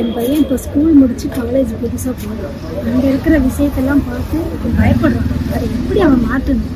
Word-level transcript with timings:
என் 0.00 0.12
பையன் 0.16 0.40
இப்போ 0.44 0.56
ஸ்கூல் 0.64 0.94
முடிச்சு 1.00 1.26
காலேஜ் 1.36 1.72
புதுசாக 1.82 2.14
போகிறான் 2.22 2.56
அங்கே 2.92 3.06
இருக்கிற 3.12 3.34
விஷயத்தெல்லாம் 3.48 4.02
பார்த்து 4.08 4.38
பயப்படுறான். 4.80 5.30
அதை 5.54 5.66
எப்படி 5.76 6.00
அவன் 6.06 6.24
மாற்றணும் 6.30 6.72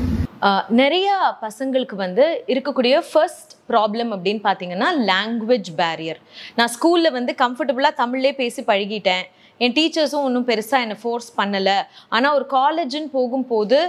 நிறைய 0.79 1.07
பசங்களுக்கு 1.43 1.95
வந்து 2.03 2.25
இருக்கக்கூடிய 2.51 2.93
ஃபர்ஸ்ட் 3.09 3.51
ப்ராப்ளம் 3.71 4.11
அப்படின்னு 4.15 4.41
பார்த்தீங்கன்னா 4.47 4.87
லாங்குவேஜ் 5.09 5.69
பேரியர் 5.81 6.19
நான் 6.59 6.71
ஸ்கூலில் 6.75 7.15
வந்து 7.17 7.33
கம்ஃபர்டபுளாக 7.43 7.99
தமிழ்லே 8.01 8.31
பேசி 8.39 8.61
பழகிட்டேன். 8.71 9.25
என் 9.65 9.75
டீச்சர்ஸும் 9.77 10.25
ஒன்றும் 10.27 10.45
பெருசாக 10.49 10.85
என்னை 10.85 10.97
ஃபோர்ஸ் 11.01 11.29
பண்ணலை. 11.39 11.77
ஆனால் 12.15 12.35
ஒரு 12.37 12.45
காலேஜுன்னு 12.57 13.09
போகும்போது 13.17 13.79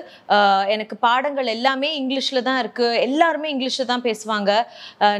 எனக்கு 0.74 0.96
பாடங்கள் 1.06 1.48
எல்லாமே 1.56 1.90
இங்கிலீஷில் 2.00 2.44
தான் 2.48 2.60
இருக்குது 2.62 3.00
எல்லாருமே 3.06 3.50
இங்கிலீஷில் 3.54 3.90
தான் 3.92 4.04
பேசுவாங்க. 4.08 4.50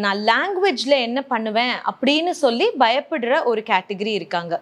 நான் 0.04 0.20
லாங்குவேஜில் 0.30 0.96
என்ன 1.08 1.22
பண்ணுவேன் 1.32 1.74
அப்படின்னு 1.92 2.34
சொல்லி 2.44 2.68
பயப்படுற 2.84 3.42
ஒரு 3.52 3.62
கேட்டகரி 3.72 4.14
இருக்காங்க. 4.20 4.54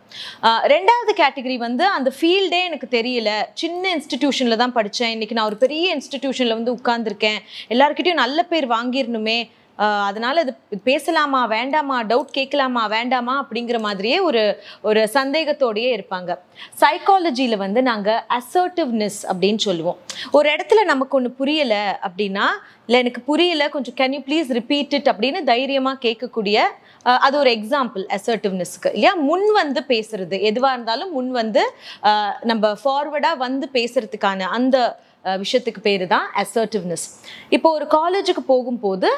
ரெண்டாவது 0.75 1.15
கேட்டகரி 1.23 1.59
வந்து 1.67 1.87
அந்த 1.97 2.13
ஃபீல்டே 2.19 2.63
எனக்கு 2.71 2.89
தெரியல. 2.99 3.31
சின்ன 3.63 3.83
இன்ஸ்டிடியூஷனில் 3.97 4.61
தான் 4.65 4.77
படித்தேன் 4.79 5.15
இன்றைக்கி 5.17 5.37
நான் 5.39 5.51
ஒரு 5.53 5.59
பெரிய 5.65 5.87
இன்ஸ்டிடியூஷனில் 5.97 6.59
வந்து 6.59 6.77
உட்காந்துருக்கேன் 6.79 7.41
எல்லாருக்கிட்டையும் 7.75 8.23
நல்ல 8.25 8.39
பேர் 8.53 8.67
வாங்கிடணுமே. 8.77 9.41
அதனால 10.09 10.41
இது 10.45 10.53
பேசலாமா 10.89 11.41
வேண்டாமா 11.55 11.97
டவுட் 12.11 12.33
கேட்கலாமா 12.39 12.83
வேண்டாமா 12.95 13.35
அப்படிங்கிற 13.43 13.79
மாதிரியே 13.87 14.19
ஒரு 14.29 14.43
ஒரு 14.89 15.01
சந்தேகத்தோடயே 15.17 15.91
இருப்பாங்க. 15.97 16.31
சைக்காலஜியில் 16.83 17.63
வந்து 17.65 17.83
நாங்கள் 17.91 18.21
அசர்ட்டிவ்னஸ் 18.39 19.21
அப்படின்னு 19.31 19.63
சொல்லுவோம். 19.69 19.99
ஒரு 20.39 20.49
இடத்துல 20.55 20.85
நமக்கு 20.93 21.17
ஒன்று 21.19 21.33
புரியலை 21.41 21.85
அப்படின்னா 22.07 22.47
இல்லை 22.87 23.01
எனக்கு 23.05 23.21
புரியல 23.31 23.65
கொஞ்சம் 23.75 23.97
can 24.01 24.15
you 24.17 24.23
please 24.29 24.49
repeat 24.61 24.95
it 24.99 25.11
அப்படின்னு 25.13 25.41
தைரியமாக 25.53 26.03
கேட்கக்கூடிய 26.07 26.59
அது 27.27 27.35
ஒரு 27.43 27.51
எக்ஸாம்பிள் 27.59 28.03
அசர்ட்டிவ்னஸ்க்கு 28.17 28.89
இல்லையா? 28.97 29.13
முன் 29.29 29.47
வந்து 29.61 29.81
பேசுறது 29.93 30.37
எதுவாக 30.49 30.75
இருந்தாலும் 30.77 31.13
முன் 31.17 31.31
வந்து 31.41 31.63
நம்ம 32.51 32.73
ஃபார்வர்டாக 32.83 33.43
வந்து 33.47 33.67
பேசுறதுக்கான 33.77 34.49
அந்த 34.59 34.77
விஷயத்துக்கு 35.43 35.81
பேர் 35.87 36.05
தான் 36.15 36.27
அசர்ட்டிவ்னஸ் 36.43 37.07
இப்போ 37.57 37.69
ஒரு 37.79 37.87
காலேஜுக்கு 37.97 38.43
போகும்போது 38.53 39.11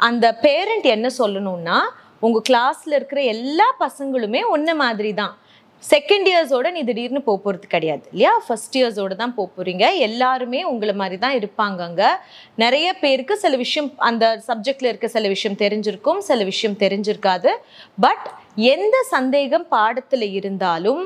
அந்த 0.00 0.26
பேரண்ட் 0.42 0.88
என்ன 0.96 1.08
சொல்லணும்னா 1.18 1.78
உங்கள் 2.18 2.46
கிளாஸில் 2.48 2.94
இருக்கிற 2.94 3.20
எல்லா 3.34 3.68
பசங்களுமே 3.80 4.40
ஒன்று 4.48 4.74
மாதிரி 4.74 5.14
தான் 5.14 5.34
செகண்ட் 5.82 6.26
இயர்ஸோட 6.30 6.70
நீ 6.70 6.80
திடீர்னு 6.82 7.20
போக 7.22 7.38
போகிறது 7.42 7.66
கிடையாது 7.66 8.02
இல்லையா? 8.10 8.32
ஃபர்ஸ்ட் 8.46 8.76
இயர்ஸோட 8.78 9.14
தான் 9.14 9.34
போக 9.34 9.48
போகிறீங்க 9.56 9.84
எல்லாருமே 9.98 10.60
உங்களை 10.64 10.94
மாதிரி 10.94 11.18
தான் 11.18 11.36
இருப்பாங்க 11.38 11.80
அங்கே 11.80 12.08
நிறைய 12.54 12.88
பேருக்கு 12.94 13.36
சில 13.36 13.56
விஷயம் 13.56 13.88
அந்த 13.98 14.24
சப்ஜெக்டில் 14.48 14.90
இருக்க 14.90 15.08
சில 15.08 15.28
விஷயம் 15.28 15.56
தெரிஞ்சிருக்கும் 15.56 16.18
சில 16.18 16.44
விஷயம் 16.44 16.76
தெரிஞ்சிருக்காது. 16.78 17.52
பட் 17.98 18.26
எந்த 18.74 18.96
சந்தேகம் 19.10 19.66
பாடத்தில் 19.68 20.26
இருந்தாலும் 20.32 21.02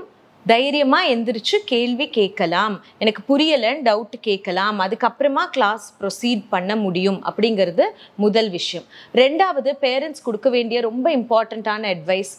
தைரியமாக 0.47 1.11
எந்திரிச்சு 1.14 1.56
கேள்வி 1.73 2.06
கேட்கலாம். 2.17 2.75
எனக்கு 3.03 3.23
புரியலைன்னு 3.28 3.87
டவுட் 3.89 4.17
கேட்கலாம். 4.20 4.81
அதுக்கப்புறமா 4.84 5.45
கிளாஸ் 5.55 5.86
ப்ரொசீட் 6.01 6.42
பண்ண 6.55 6.73
முடியும் 6.77 7.20
அப்படிங்கிறது 7.28 7.86
முதல் 8.25 8.51
விஷயம். 8.56 8.89
ரெண்டாவது 9.23 9.73
பேரண்ட்ஸ் 9.84 10.27
கொடுக்க 10.27 10.51
வேண்டிய 10.56 10.81
ரொம்ப 10.89 11.06
இம்பார்ட்டண்ட்டான 11.19 11.92
அட்வைஸ் 11.95 12.34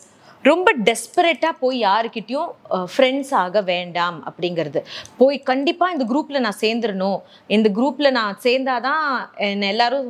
ரொம்ப 0.50 0.70
டெஸ்பரேட்டாக 0.88 1.54
போய் 1.62 1.78
யாருக்கிட்டேயும் 1.84 2.50
ஃப்ரெண்ட்ஸ் 2.92 3.32
ஆக 3.44 3.62
வேண்டாம் 3.70 4.18
அப்படிங்கிறது. 4.30 4.80
போய் 5.22 5.38
கண்டிப்பாக 5.50 5.94
இந்த 5.96 6.06
குரூப்பில் 6.12 6.44
நான் 6.46 6.62
சேர்ந்துடணும் 6.66 7.20
இந்த 7.56 7.70
குரூப்பில் 7.78 8.16
நான் 8.20 8.38
சேர்ந்தாதான் 8.44 9.08
என்னை 9.50 9.68
எல்லோரும் 9.74 10.10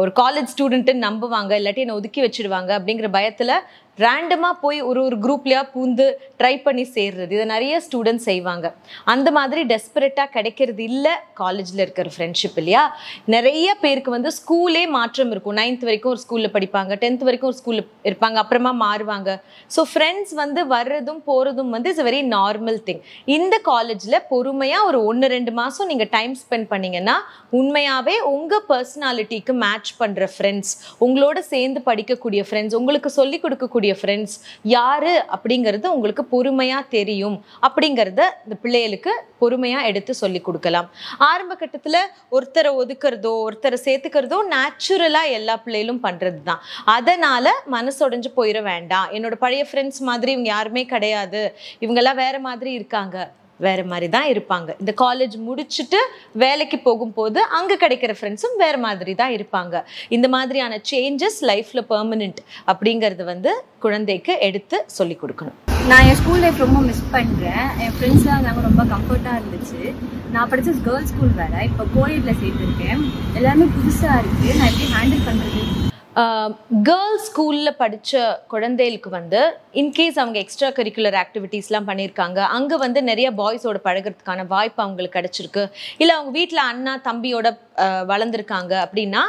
ஒரு 0.00 0.12
காலேஜ் 0.20 0.52
ஸ்டூடெண்ட்டுன்னு 0.54 1.06
நம்புவாங்க. 1.08 1.52
இல்லாட்டி 1.60 1.84
என்னை 1.84 1.98
ஒதுக்கி 2.00 2.22
வச்சுடுவாங்க 2.26 2.70
அப்படிங்கிற 2.78 3.10
பயத்தில் 3.18 3.54
ரேண்டமாக 4.04 4.54
போய் 4.64 4.78
ஒரு 4.88 5.00
ஒரு 5.06 5.16
குரூப்லேயா 5.24 5.62
பூந்து 5.74 6.06
ட்ரை 6.40 6.52
பண்ணி 6.66 6.84
சேர்றது. 6.96 7.30
இதை 7.36 7.46
நிறைய 7.54 7.74
ஸ்டூடெண்ட்ஸ் 7.86 8.26
செய்வாங்க. 8.30 8.66
அந்த 9.14 9.28
மாதிரி 9.38 9.62
டெஸ்பரேட்டாக 9.72 10.28
கிடைக்கிறது 10.36 10.82
இல்லை 10.90 11.14
காலேஜில் 11.40 11.82
இருக்கிற 11.84 12.10
ஃப்ரெண்ட்ஷிப் 12.16 12.58
இல்லையா? 12.62 12.82
நிறைய 13.36 13.68
பேருக்கு 13.84 14.10
வந்து 14.16 14.32
ஸ்கூலே 14.38 14.84
மாற்றம் 14.96 15.32
இருக்கும். 15.34 15.58
நைன்த் 15.60 15.86
வரைக்கும் 15.88 16.12
ஒரு 16.14 16.22
ஸ்கூலில் 16.24 16.54
படிப்பாங்க 16.56 16.92
டென்த் 17.04 17.24
வரைக்கும் 17.28 17.50
ஒரு 17.50 17.58
ஸ்கூலில் 17.60 17.86
இருப்பாங்க 18.10 18.38
அப்புறமா 18.44 18.72
மாறுவாங்க. 18.84 19.30
ஸோ 19.76 19.82
ஃப்ரெண்ட்ஸ் 19.92 20.34
வந்து 20.42 20.60
வர்றதும் 20.74 21.22
போகிறதும் 21.30 21.72
வந்து 21.76 21.90
இட்ஸ் 21.92 22.06
வெரி 22.08 22.22
நார்மல் 22.36 22.80
திங் 22.88 23.02
இந்த 23.36 23.54
காலேஜில் 23.70 24.18
பொறுமையாக 24.32 24.88
ஒரு 24.90 24.98
ஒன்று 25.10 25.26
ரெண்டு 25.34 25.52
மாதம் 25.60 25.90
நீங்கள் 25.92 26.10
டைம் 26.16 26.34
ஸ்பெண்ட் 26.42 26.68
பண்ணீங்கன்னா 26.72 27.16
உண்மையாகவே 27.58 28.16
உங்கள் 28.34 28.64
பர்சனாலிட்டிக்கு 28.70 29.52
மேட்ச் 29.64 29.92
பண்ணுற 30.00 30.24
ஃப்ரெண்ட்ஸ் 30.34 30.72
உங்களோட 31.06 31.38
சேர்ந்து 31.52 31.82
படிக்கக்கூடிய 31.88 32.42
ஃப்ரெண்ட்ஸ் 32.48 32.76
உங்களுக்கு 32.80 33.10
சொல்லிக் 33.18 33.44
கொடுக்கக்கூடிய 33.44 33.87
ஃப்ரெண்ட்ஸ் 34.00 34.36
யாரு 34.74 35.12
அப்படிங்கிறது 35.34 35.86
உங்களுக்கு 35.96 36.24
பொறுமையாக 36.34 36.90
தெரியும். 36.96 37.36
அப்படிங்கிறத 37.68 38.22
இந்த 38.44 38.56
பிள்ளைகளுக்கு 38.64 39.14
பொறுமையாக 39.42 39.88
எடுத்து 39.90 40.12
சொல்லி 40.22 40.40
கொடுக்கலாம். 40.48 40.88
ஆரம்ப 41.30 41.52
கட்டத்தில் 41.62 42.00
ஒருத்தரை 42.36 42.72
ஒதுக்கிறதோ 42.82 43.32
ஒருத்தரை 43.46 43.78
சேர்த்துக்கிறதோ 43.86 44.38
நேச்சுரலாக 44.54 45.34
எல்லா 45.38 45.56
பிள்ளைகளும் 45.64 46.04
பண்ணுறது 46.06 46.40
தான் 46.50 46.62
அதனால் 46.96 47.52
மனசுடைஞ்சு 47.76 48.32
போயிட 48.38 48.60
வேண்டாம். 48.70 49.10
என்னோட 49.16 49.36
பழைய 49.44 49.64
ஃப்ரெண்ட்ஸ் 49.70 50.02
மாதிரி 50.10 50.32
இவங்க 50.36 50.50
யாருமே 50.56 50.84
கிடையாது. 50.94 51.42
இவங்கெல்லாம் 51.84 52.22
வேற 52.24 52.36
மாதிரி 52.48 52.72
இருக்காங்க. 52.80 53.18
வேற 53.66 53.80
மாதிரி 53.92 54.08
தான் 54.16 54.28
இருப்பாங்க. 54.32 54.68
இந்த 54.82 54.92
காலேஜ் 55.04 55.36
முடிச்சுட்டு 55.48 56.00
வேலைக்கு 56.44 56.78
போகும்போது 56.88 57.40
அங்கே 57.58 57.78
கிடைக்கிற 57.84 58.14
ஃப்ரெண்ட்ஸும் 58.18 58.58
வேற 58.64 58.76
மாதிரி 58.86 59.14
தான் 59.22 59.34
இருப்பாங்க. 59.38 59.82
இந்த 60.16 60.28
மாதிரியான 60.36 60.80
சேஞ்சஸ் 60.90 61.40
லைஃப்பில் 61.50 61.86
பெர்மனெண்ட் 61.92 62.42
அப்படிங்கிறது 62.72 63.26
வந்து 63.32 63.52
குழந்தைக்கு 63.86 64.34
எடுத்து 64.48 64.76
சொல்லி 64.98 65.16
கொடுக்கணும். 65.22 65.58
நான் 65.90 66.06
என் 66.08 66.18
ஸ்கூல் 66.20 66.42
லைஃப் 66.44 66.64
ரொம்ப 66.64 66.78
மிஸ் 66.88 67.04
பண்ணுறேன் 67.16 67.66
என் 67.84 67.94
ஃப்ரெண்ட்ஸ்லாம் 67.96 68.36
இருந்தாங்க 68.36 68.62
ரொம்ப 68.68 68.82
கம்ஃபர்ட்டாக 68.94 69.40
இருந்துச்சு. 69.40 69.80
நான் 70.34 70.48
படித்த 70.52 70.74
கேர்ள்ஸ் 70.86 71.12
ஸ்கூல் 71.12 71.36
வேறு. 71.42 71.60
இப்போ 71.68 71.84
கோயிலில் 71.96 72.40
சேர்த்துருக்கேன் 72.42 73.04
எல்லாமே 73.40 73.68
புதுசாக 73.76 74.18
இருக்குது 74.22 74.56
நான் 74.58 74.70
எப்படி 74.72 74.88
ஹேண்டில் 74.96 75.26
பண்ணுறது 75.28 75.62
கேர்ள்ஸ் 76.86 77.26
ஸ்கூலில் 77.28 77.76
படித்த 77.76 78.20
குழந்தைகளுக்கு 78.52 79.10
வந்து 79.10 79.40
இன்கேஸ் 79.80 80.18
அவங்க 80.22 80.38
எக்ஸ்ட்ரா 80.38 80.68
கரிக்குலர் 80.68 81.16
ஆக்டிவிட்டீஸ்லாம் 81.22 81.88
பண்ணியிருக்காங்க 81.90 82.38
அங்கே 82.56 82.76
வந்து 82.76 83.02
நிறைய 83.02 83.30
பாய்ஸோட 83.40 83.78
பழகுறதுக்கான 83.88 84.46
வாய்ப்பு 84.46 84.82
அவங்களுக்கு 84.82 85.18
கிடச்சிருக்கு. 85.18 85.64
இல்லை 85.96 86.14
அவங்க 86.14 86.32
வீட்டில் 86.38 86.68
அண்ணா 86.70 86.94
தம்பியோட 87.08 87.50
வளர்ந்துருக்காங்க 88.12 88.74
அப்படின்னா 88.84 89.24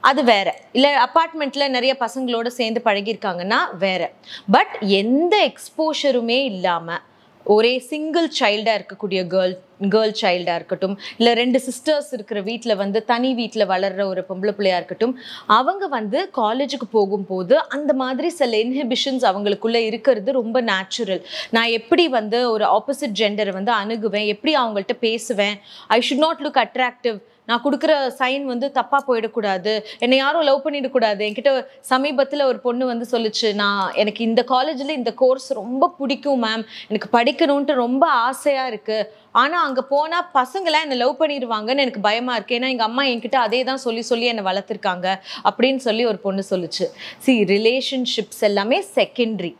அது 0.00 0.24
வேற. 0.24 0.48
இல்லை 0.72 0.92
அப்பார்ட்மெண்ட்டில் 1.06 1.74
நிறைய 1.76 1.96
பசங்களோட 2.00 2.46
சேர்ந்து 2.46 2.80
பழகியிருக்காங்கன்னா 2.84 3.60
வேற. 3.84 4.12
பட் 4.50 4.74
எந்த 4.80 5.50
எக்ஸ்போஷருமே 5.50 6.40
இல்லாமல் 6.52 7.02
ஒரே 7.46 7.72
சிங்கிள் 7.88 8.28
சைல்டாக 8.38 8.78
இருக்கக்கூடிய 8.78 9.20
கேர்ள் 9.32 9.54
கேர்ள் 9.88 10.14
சைல்டாக 10.20 10.54
இருக்கட்டும் 10.54 10.94
இல்லை 11.16 11.32
ரெண்டு 11.34 11.58
சிஸ்டர்ஸ் 11.58 12.10
இருக்கிற 12.12 12.38
வீட்டில் 12.40 12.74
வந்து 12.76 12.98
தனி 13.04 13.30
வீட்டில் 13.34 13.66
வளர்கிற 13.66 14.02
ஒரு 14.06 14.22
பொம்பளை 14.28 14.52
பிள்ளையாக 14.52 14.80
இருக்கட்டும் 14.80 15.14
அவங்க 15.48 15.84
வந்து 15.88 16.18
காலேஜுக்கு 16.36 16.88
போகும்போது 16.90 17.56
அந்த 17.68 17.92
மாதிரி 17.94 18.30
சில 18.30 18.58
இன்ஹிபிஷன்ஸ் 18.58 19.26
அவங்களுக்குள்ளே 19.30 19.82
இருக்கிறது 19.86 20.32
ரொம்ப 20.32 20.60
நேச்சுரல் 20.62 21.22
நான் 21.50 21.74
எப்படி 21.74 22.06
வந்து 22.08 22.40
ஒரு 22.50 22.66
ஆப்போசிட் 22.70 23.18
ஜெண்டரை 23.20 23.54
வந்து 23.54 23.74
அணுகுவேன் 23.74 24.28
எப்படி 24.28 24.54
அவங்கள்ட்ட 24.56 24.96
பேசுவேன் 25.00 25.56
I 25.90 26.00
should 26.00 26.24
not 26.26 26.42
look 26.42 26.60
attractive 26.62 27.18
நான் 27.48 27.62
கொடுக்குற 27.64 27.92
சைன் 28.20 28.44
வந்து 28.52 28.66
தப்பாக 28.78 29.02
போயிடக்கூடாது. 29.08 29.72
என்னை 30.04 30.18
யாரும் 30.20 30.46
லவ் 30.48 30.62
பண்ணிடக்கூடாது. 30.66 31.20
என்கிட்ட 31.28 31.52
சமீபத்தில் 31.92 32.48
ஒரு 32.50 32.58
பொண்ணு 32.66 32.84
வந்து 32.92 33.06
சொல்லுச்சு 33.14 33.48
நான் 33.62 33.82
எனக்கு 34.02 34.22
இந்த 34.28 34.44
காலேஜில் 34.52 34.98
இந்த 35.00 35.12
கோர்ஸ் 35.22 35.48
ரொம்ப 35.60 35.90
பிடிக்கும் 35.98 36.42
மேம் 36.46 36.64
எனக்கு 36.90 37.10
படிக்கணுன்ட்டு 37.16 37.76
ரொம்ப 37.84 38.04
ஆசையாக 38.28 38.70
இருக்குது 38.72 39.08
ஆனால் 39.42 39.64
அங்கே 39.66 39.82
போனால் 39.92 40.28
பசங்களாம் 40.38 40.84
என்னை 40.86 40.96
லவ் 41.02 41.20
பண்ணிடுவாங்கன்னு 41.22 41.84
எனக்கு 41.86 42.02
பயமாக 42.08 42.36
இருக்குது 42.38 42.58
ஏன்னா 42.58 42.70
எங்கள் 42.74 42.88
அம்மா 42.90 43.04
என்கிட்ட 43.12 43.38
அதே 43.46 43.60
தான் 43.70 43.84
சொல்லி 43.86 44.04
சொல்லி 44.10 44.26
என்னை 44.32 44.44
வளர்த்துருக்காங்க. 44.50 45.06
அப்படின்னு 45.48 45.82
சொல்லி 45.88 46.04
ஒரு 46.12 46.20
பொண்ணு 46.26 46.44
சொல்லுச்சு. 46.52 46.86
சி 47.26 47.34
ரிலேஷன்ஷிப்ஸ் 47.54 48.42
எல்லாமே 48.50 48.80
செகண்டரி 48.96 49.52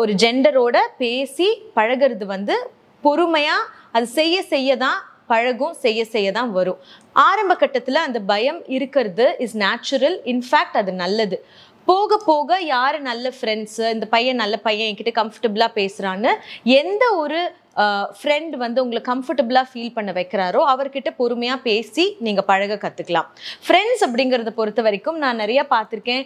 ஒரு 0.00 0.12
ஜெண்டரோட 0.22 0.78
பேசி 1.00 1.48
பழகிறது 1.76 2.24
வந்து 2.34 2.56
பொறுமையாக 3.04 3.70
அது 3.96 4.06
செய்ய 4.18 4.36
செய்ய 4.52 4.76
தான் 4.84 5.00
பழகும் 5.32 5.76
செய்ய 5.84 6.00
செய்ய 6.14 6.28
தான் 6.38 6.50
வரும். 6.58 6.80
ஆரம்ப 7.28 7.52
கட்டத்தில் 7.62 8.06
அந்த 8.06 8.20
பயம் 8.32 8.60
இருக்கிறது 8.76 9.26
இஸ் 9.46 9.56
நேச்சுரல் 9.66 10.16
இன்ஃபேக்ட் 10.32 10.78
அது 10.82 10.94
நல்லது. 11.04 11.38
போக 11.88 12.16
போக 12.28 12.58
யார் 12.74 12.96
நல்ல 13.08 13.32
ஃப்ரெண்ட்ஸு 13.38 13.84
இந்த 13.94 14.06
பையன் 14.14 14.40
நல்ல 14.42 14.56
பையன் 14.66 14.88
என்கிட்ட 14.90 15.12
கம்ஃபர்டபுளாக 15.18 15.76
பேசுகிறான்னு 15.80 16.30
எந்த 16.80 17.04
ஒரு 17.22 17.40
ஃப்ரெண்ட் 18.20 18.54
வந்து 18.62 18.82
உங்களை 18.82 19.00
கம்ஃபர்டபுளாக 19.10 19.66
ஃபீல் 19.70 19.94
பண்ண 19.96 20.10
வைக்கிறாரோ 20.18 20.60
அவர்கிட்ட 20.72 21.10
பொறுமையாக 21.20 21.64
பேசி 21.68 22.04
நீங்கள் 22.26 22.46
பழக 22.50 22.78
கற்றுக்கலாம் 22.84 23.28
ஃப்ரெண்ட்ஸ் 23.66 24.04
அப்படிங்கிறத 24.06 24.52
பொறுத்த 24.60 24.82
வரைக்கும் 24.86 25.18
நான் 25.24 25.40
நிறையா 25.42 25.64
பார்த்துருக்கேன். 25.74 26.24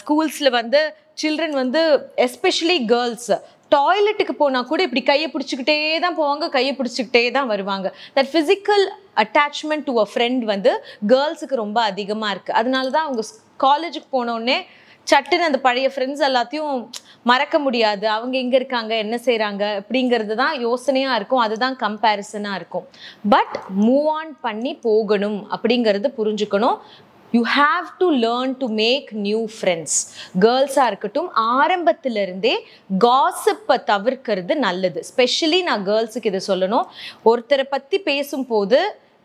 ஸ்கூல்ஸில் 0.00 0.56
வந்து 0.58 0.80
சில்ட்ரன் 1.22 1.56
வந்து 1.62 1.80
எஸ்பெஷலி 2.26 2.78
கேர்ள்ஸ் 2.92 3.32
டாய்லெட்டுக்கு 3.74 4.34
போனால் 4.42 4.68
கூட 4.70 4.80
இப்படி 4.86 5.02
கையை 5.10 5.28
பிடிச்சிக்கிட்டே 5.32 5.76
தான் 6.04 6.18
போவாங்க 6.20 6.48
கையை 6.56 6.72
பிடிச்சிக்கிட்டே 6.78 7.24
தான் 7.38 7.50
வருவாங்க. 7.52 7.88
That 8.18 8.30
physical 8.34 8.84
attachment 9.22 9.86
to 9.88 9.94
a 10.04 10.06
friend 10.12 10.44
வந்து 10.52 10.72
கேர்ள்ஸுக்கு 11.12 11.62
ரொம்ப 11.64 11.80
அதிகமாக 11.90 12.32
இருக்குது 12.34 12.58
அதனால 12.60 12.94
தான் 12.96 13.08
அவங்க 13.08 13.24
காலேஜுக்கு 13.66 14.10
போனோடனே 14.18 14.58
சட்டுன்னு 15.10 15.46
அந்த 15.48 15.58
பழைய 15.66 15.86
ஃப்ரெண்ட்ஸ் 15.92 16.24
எல்லாத்தையும் 16.26 16.74
மறக்க 17.30 17.56
முடியாது. 17.64 18.04
அவங்க 18.16 18.34
எங்கே 18.42 18.56
இருக்காங்க 18.60 18.92
என்ன 19.04 19.16
செய்கிறாங்க 19.24 19.62
அப்படிங்கிறது 19.80 20.34
தான் 20.42 20.54
யோசனையாக 20.66 21.16
இருக்கும். 21.18 21.42
அதுதான் 21.46 21.76
கம்பேரிசனாக 21.82 22.58
இருக்கும். 22.60 22.86
பட் 23.34 23.56
மூவ் 23.86 24.08
ஆன் 24.18 24.32
பண்ணி 24.46 24.72
போகணும் 24.86 25.40
அப்படிங்கிறது 25.56 26.10
புரிஞ்சுக்கணும். 26.18 26.78
You 27.36 27.42
have 27.56 27.86
to 28.00 28.06
learn 28.24 28.54
to 28.62 28.66
make 28.80 29.08
new 29.26 29.40
friends 29.56 29.96
கேர்ள்ஸாக 30.44 30.88
இருக்கட்டும் 30.90 31.28
ஆரம்பத்திலிருந்தே 31.58 32.54
காசிப்பை 33.04 33.76
தவிர்க்கிறது 33.92 34.54
நல்லது. 34.66 35.00
ஸ்பெஷலி 35.10 35.60
நான் 35.68 35.86
கேர்ள்ஸுக்கு 35.86 36.30
இதை 36.32 36.40
சொல்லணும். 36.46 36.86
ஒருத்தரை 37.30 37.66
பற்றி 37.74 38.00
பேசும்போது 38.10 38.80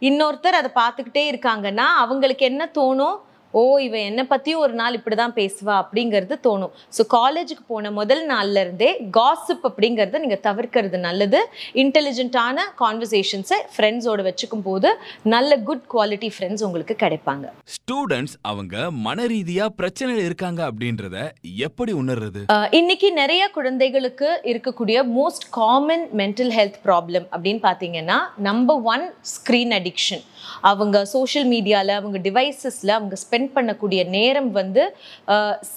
இன்னொருத்தர் 0.09 0.59
அதை 0.61 0.71
பார்த்துக்கிட்டே 0.81 1.23
இருக்காங்கன்னா 1.31 1.87
அவங்களுக்கு 2.03 2.45
என்ன 2.45 2.69
தோணும்? 2.79 3.17
ஓ 3.53 3.61
இவன் 3.85 4.05
என்னை 4.09 4.23
பற்றியும் 4.31 4.61
ஒரு 4.65 4.73
நாள் 4.79 4.95
இப்படி 4.97 5.15
தான் 5.19 5.35
பேசுவா 5.37 5.75
அப்படிங்கிறது 5.83 6.35
தோணும். 6.47 6.73
ஸோ 6.97 7.01
காலேஜுக்கு 7.15 7.63
போன 7.73 7.91
முதல் 7.99 8.23
நாள்ல 8.31 8.63
இருந்தே 8.65 8.89
காசிப் 9.17 9.65
அப்படிங்கிறத 9.69 10.19
நீங்கள் 10.23 10.43
தவிர்க்கிறது 10.47 10.97
நல்லது. 11.07 11.39
இன்டெலிஜென்ட்டான 11.83 12.65
கான்வர்சேஷன்ஸை 12.81 13.59
ஃப்ரெண்ட்ஸோட 13.75 14.21
வச்சுக்கும் 14.29 14.65
போது 14.67 14.91
நல்ல 15.35 15.59
குட் 15.69 15.85
குவாலிட்டி 15.93 16.29
ஃப்ரெண்ட்ஸ் 16.35 16.65
உங்களுக்கு 16.67 16.97
கிடைப்பாங்க. 17.03 17.45
ஸ்டூடெண்ட்ஸ் 17.75 18.35
அவங்க 18.51 18.75
மன 19.07 19.27
ரீதியா 19.33 19.67
பிரச்சனையில் 19.79 20.25
இருக்காங்க 20.27 20.61
அப்படின்றத 20.69 21.17
எப்படி 21.67 21.93
உணர்றது? 22.01 22.43
இன்னைக்கு 22.79 23.09
நிறைய 23.21 23.43
குழந்தைகளுக்கு 23.57 24.29
இருக்கக்கூடிய 24.51 24.97
most 25.17 25.47
common 25.59 26.05
mental 26.21 26.53
health 26.57 26.79
problem 26.87 27.27
அப்படின்னு 27.33 27.63
பார்த்தீங்கன்னா 27.67 28.19
நம்பர் 28.49 28.81
ஒன் 28.93 29.05
ஸ்க்ரீன் 29.33 29.75
அடிக்ஷன் 29.79 30.23
அவங்க 30.71 30.97
சோஷியல் 31.13 31.47
மீடியாவில் 31.53 31.93
அவங்க 31.99 32.17
டிவைசஸில் 32.27 32.93
அவங்க 32.97 33.17
ஸ்பெண்ட் 33.23 33.51
பண்ணக்கூடிய 33.57 34.01
நேரம் 34.17 34.51
வந்து 34.59 34.83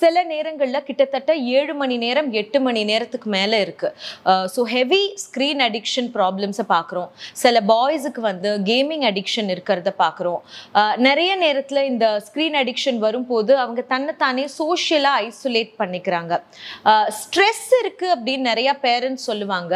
சில 0.00 0.25
நேரங்களில் 0.32 0.87
கிட்டத்தட்ட 0.88 1.31
ஏழு 1.58 1.75
மணி 1.82 1.99
நேரம் 2.05 2.31
எட்டு 2.43 2.61
மணி 2.67 2.82
நேரத்துக்கு 2.93 3.31
மேலே 3.38 3.58
இருக்குது 3.67 4.46
ஸோ 4.55 4.62
ஹெவி 4.76 5.02
ஸ்க்ரீன் 5.25 5.62
அடிக்ஷன் 5.69 6.11
ப்ராப்ளம்ஸை 6.19 6.67
பார்க்குறோம் 6.75 7.11
சில 7.44 7.56
பாய்ஸுக்கு 7.72 8.22
வந்து 8.31 8.52
கேமிங் 8.70 9.06
அடிக்ஷன் 9.11 9.50
இருக்கிறத 9.56 9.93
பார்க்குறோம் 10.05 10.40
நிறைய 11.08 11.31
நேரத்தில் 11.44 11.82
இந்த 11.93 12.06
ஸ்க்ரீன் 12.26 12.58
அடிக்ஷன் 12.62 12.99
வரும்போது 13.06 13.52
அவங்க 13.64 13.81
தன்னைத்தானே 13.93 14.44
சோஷியலாக 14.58 15.25
ஐசோலேட் 15.26 15.72
பண்ணிக்கிறாங்க. 15.81 16.32
ஸ்ட்ரெஸ் 17.19 17.67
இருக்குது 17.81 18.12
அப்படின்னு 18.14 18.44
நிறையா 18.50 18.72
பேரண்ட்ஸ் 18.87 19.26
சொல்லுவாங்க. 19.31 19.75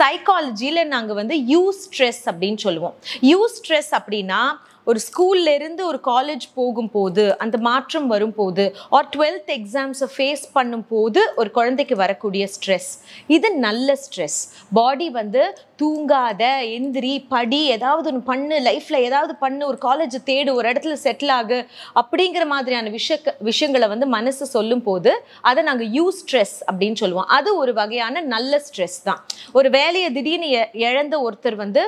சைக்காலஜியில் 0.00 0.82
நாங்கள் 0.94 1.18
வந்து 1.20 1.36
யூ 1.52 1.62
ஸ்ட்ரெஸ் 1.82 2.22
அப்படின்னு 2.30 2.60
சொல்லுவோம். 2.66 2.94
யூ 3.30 3.38
ஸ்ட்ரெஸ் 3.56 3.92
அப்படின்னா 3.98 4.35
ஒரு 4.84 5.00
ஸ்கூல்லேருந்து 5.04 5.82
ஒரு 5.82 5.98
காலேஜ் 6.04 6.44
போகும்போது 6.54 7.22
அந்த 7.38 7.56
மாற்றம் 7.58 8.06
வரும்போது 8.06 8.64
ஆர் 8.90 9.08
டுவெல்த் 9.16 9.50
எக்ஸாம்ஸை 9.54 10.08
ஃபேஸ் 10.16 10.44
பண்ணும்போது 10.54 11.20
ஒரு 11.36 11.50
குழந்தைக்கு 11.50 11.96
வரக்கூடிய 11.96 12.48
ஸ்ட்ரெஸ் 12.54 12.90
இது 13.26 13.48
நல்ல 13.66 13.96
ஸ்ட்ரெஸ் 14.04 14.38
பாடி 14.72 15.08
வந்து 15.10 15.42
தூங்காத 15.82 16.42
எந்திரி 16.76 17.14
படி 17.28 17.60
ஏதாவது 17.76 18.08
ஒன்று 18.08 18.22
பண்ணு 18.22 18.58
லைஃப்பில் 18.58 19.04
ஏதாவது 19.08 19.34
பண்ணு 19.34 19.66
ஒரு 19.66 19.78
காலேஜ் 19.86 20.16
தேடு 20.26 20.52
ஒரு 20.52 20.66
இடத்துல 20.72 20.94
செட்டில் 21.06 21.32
ஆகு 21.38 21.58
அப்படிங்கிற 22.00 22.46
மாதிரியான 22.46 22.88
விஷய 22.88 23.18
விஷயங்களை 23.50 23.88
வந்து 23.88 24.06
மனசு 24.06 24.46
சொல்லும் 24.46 24.82
போது 24.82 25.12
அதை 25.40 25.64
நாங்கள் 25.64 25.90
யூ 25.90 26.06
ஸ்ட்ரெஸ் 26.20 26.56
அப்படின்னு 26.72 27.00
சொல்லுவோம். 27.02 27.28
அது 27.38 27.56
ஒரு 27.56 27.74
வகையான 27.74 28.20
நல்ல 28.34 28.62
ஸ்ட்ரெஸ் 28.66 28.98
தான். 29.04 29.20
ஒரு 29.52 29.70
வேலையை 29.70 30.12
திடீர்னு 30.12 30.68
இழந்த 30.72 31.16
ஒருத்தர் 31.26 31.54
வந்து 31.54 31.82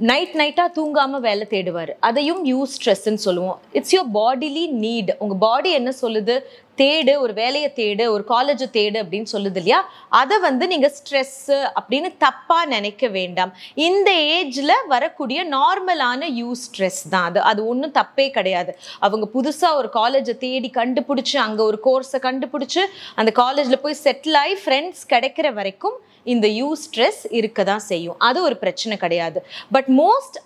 நைட் 0.00 0.32
நைட்டாக 0.40 0.70
தூங்காமல் 0.76 1.22
வேலை 1.26 1.46
தேடுவார். 1.50 1.90
அதையும் 2.08 2.44
யூ 2.44 2.66
ஸ்ட்ரெஸ்ன்னு 2.72 3.20
சொல்லுவோம். 3.24 3.58
இட்ஸ் 3.78 3.94
யோர் 3.94 4.08
பாடிலி 4.14 4.64
நீட் 4.84 5.10
உங்கள் 5.18 5.38
பாடி 5.38 5.70
என்ன 5.70 5.90
சொல்லுது? 6.00 6.34
தேடு 6.80 7.12
ஒரு 7.24 7.32
வேலையை 7.32 7.72
தேடு 7.76 8.04
ஒரு 8.14 8.24
காலேஜை 8.28 8.66
தேடு 8.78 8.96
அப்படின்னு 9.02 9.28
சொல்லுது 9.32 9.58
இல்லையா? 9.60 9.80
அதை 10.20 10.36
வந்து 10.46 10.66
நீங்கள் 10.72 10.92
ஸ்ட்ரெஸ்ஸு 10.98 11.58
அப்படின்னு 11.78 12.10
தப்பாக 12.24 12.64
நினைக்க 12.74 13.08
வேண்டாம். 13.18 13.52
இந்த 13.88 14.10
ஏஜில் 14.38 14.74
வரக்கூடிய 14.94 15.44
நார்மலான 15.56 16.30
யூ 16.40 16.52
ஸ்ட்ரெஸ் 16.64 17.02
தான் 17.08 17.28
அது. 17.30 17.40
அது 17.50 17.66
ஒன்றும் 17.66 17.96
தப்பே 18.00 18.30
கிடையாது. 18.38 18.74
அவங்க 19.00 19.28
புதுசாக 19.36 19.80
ஒரு 19.80 19.90
காலேஜை 20.00 20.36
தேடி 20.46 20.70
கண்டுபிடிச்சி 20.80 21.36
அங்கே 21.46 21.62
ஒரு 21.62 21.80
கோர்ஸை 21.88 22.20
கண்டுபிடிச்சி 22.28 22.84
அந்த 23.14 23.32
காலேஜில் 23.42 23.82
போய் 23.84 24.02
செட்டில் 24.06 24.40
ஆகி 24.44 24.56
ஃப்ரெண்ட்ஸ் 24.64 25.04
கிடைக்கிற 25.14 25.50
வரைக்கும் 25.60 25.98
இந்த 26.32 26.46
யூ 26.58 26.68
ஸ்ட்ரெஸ் 26.82 27.22
இருக்க 27.38 27.60
தான் 27.70 27.84
செய்யும். 27.90 28.16
அது 28.28 28.38
ஒரு 28.48 28.56
பிரச்சனை 28.62 28.96
கிடையாது. 29.04 29.38
பட் 29.76 29.88
மோஸ்ட் 30.02 30.36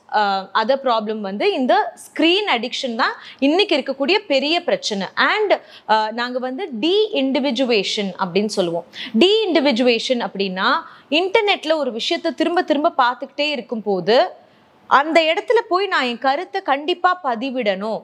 அதர் 0.63 0.83
ப்ராப்ளம் 0.87 1.21
வந்து 1.29 1.47
இந்த 1.59 1.75
ஸ்க்ரீன் 2.05 2.49
அடிக்ஷன் 2.57 2.97
தான் 3.03 3.15
இன்னைக்கு 3.49 3.75
இருக்கக்கூடிய 3.79 4.17
பெரிய 4.33 4.57
பிரச்சனை. 4.69 5.07
அண்ட் 5.33 5.55
uh, 5.95 6.09
நாங்கள் 6.21 6.45
வந்து 6.49 6.67
டி 6.85 6.97
இண்டிவிஜுவேஷன் 7.23 8.11
அப்படின்னு 8.23 8.53
சொல்லுவோம். 8.59 8.87
டி 9.23 9.31
இண்டிவிஜுவேஷன் 9.47 10.23
அப்படின்னா 10.29 10.71
இன்டர்நெட்டில் 11.21 11.81
ஒரு 11.83 11.91
விஷயத்தை 12.01 12.33
திரும்ப 12.41 12.61
திரும்ப 12.71 12.95
பார்த்துக்கிட்டே 13.05 13.49
இருக்கும்போது 13.57 14.17
அந்த 14.91 15.19
இடத்துல 15.31 15.59
போய் 15.71 15.87
நான் 15.93 16.09
என் 16.11 16.25
கருத்தை 16.27 16.61
கண்டிப்பாக 16.73 17.23
பதிவிடணும். 17.29 18.03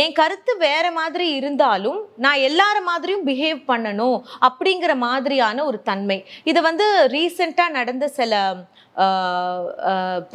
என் 0.00 0.14
கருத்து 0.18 0.52
வேற 0.66 0.84
மாதிரி 0.98 1.26
இருந்தாலும் 1.38 1.98
நான் 2.24 2.44
எல்லார 2.48 2.76
மாதிரியும் 2.90 3.24
பிஹேவ் 3.26 3.58
பண்ணணும் 3.70 4.18
அப்படிங்கிற 4.46 4.92
மாதிரியான 5.06 5.64
ஒரு 5.70 5.78
தன்மை. 5.88 6.16
இது 6.50 6.60
வந்து 6.68 6.86
ரீசெண்டாக 7.14 7.76
நடந்த 7.78 8.06
சில 8.18 8.32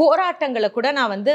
போராட்டங்களை 0.01 0.69
கூட 0.75 0.87
நான் 0.97 1.13
வந்து 1.15 1.33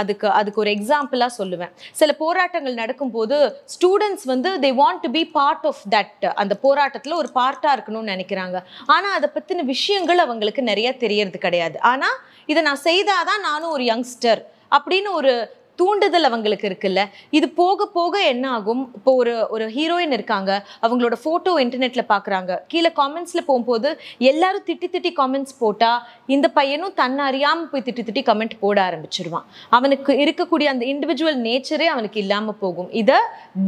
அதுக்கு 0.00 0.26
அதுக்கு 0.38 0.62
ஒரு 0.62 0.70
எக்ஸாம்பிளாக 0.76 1.36
சொல்லுவேன். 1.38 1.72
சில 2.00 2.10
போராட்டங்கள் 2.22 2.80
நடக்கும்போது 2.80 3.36
ஸ்டூடெண்ட்ஸ் 3.74 4.26
வந்து 4.32 4.50
they 4.64 4.70
want 4.80 5.04
to 5.04 5.10
be 5.16 5.22
part 5.38 5.66
of 5.70 5.82
that 5.94 6.26
அந்த 6.42 6.56
போராட்டத்தில் 6.64 7.18
ஒரு 7.20 7.30
பார்ட்டாக 7.38 7.76
இருக்கணும்னு 7.76 8.12
நினைக்கிறாங்க. 8.14 8.58
ஆனால் 8.94 9.16
அதை 9.18 9.30
பற்றின 9.36 9.64
விஷயங்கள் 9.74 10.24
அவங்களுக்கு 10.26 10.64
நிறைய 10.70 10.90
தெரியறது 11.04 11.40
கிடையாது. 11.46 11.78
ஆனால் 11.92 12.18
இதை 12.52 12.62
நான் 12.68 12.86
செய்தாதான் 12.90 13.46
நானும் 13.48 13.74
ஒரு 13.76 13.86
யங்ஸ்டர் 13.92 14.42
அப்படின்னு 14.76 15.10
ஒரு 15.20 15.32
தூண்டுதல் 15.80 16.28
அவங்களுக்கு 16.28 16.66
இருக்குல்ல. 16.70 17.00
இது 17.38 17.46
போக 17.60 17.86
போக 17.96 18.14
என்ன 18.32 18.44
ஆகும்? 18.56 18.82
இப்போ 18.98 19.12
ஒரு 19.20 19.34
ஒரு 19.54 19.64
ஹீரோயின் 19.76 20.14
இருக்காங்க. 20.18 20.50
அவங்களோட 20.86 21.16
ஃபோட்டோ 21.22 21.52
இன்டர்நெட்ல 21.64 22.02
பார்க்குறாங்க 22.12 22.52
கீழே 22.72 22.90
காமெண்ட்ஸ்ல 23.00 23.40
போகும்போது 23.48 23.88
எல்லாரும் 24.30 24.66
திட்டி 24.68 24.88
திட்டி 24.94 25.12
காமெண்ட்ஸ் 25.20 25.56
போட்டா 25.62 25.92
இந்த 26.34 26.46
பையனும் 26.58 26.94
தன்னை 27.00 27.22
அறியாமல் 27.30 27.70
போய் 27.72 27.84
திட்டி 27.88 28.02
திட்டி 28.08 28.22
கமெண்ட் 28.30 28.54
போட 28.64 28.78
ஆரம்பிச்சிருவான். 28.88 29.46
அவனுக்கு 29.76 30.12
இருக்கக்கூடிய 30.24 30.66
அந்த 30.74 30.84
இண்டிவிஜுவல் 30.92 31.38
நேச்சரே 31.46 31.88
அவனுக்கு 31.94 32.20
இல்லாம 32.24 32.54
போகும். 32.64 32.90
இதை 33.02 33.18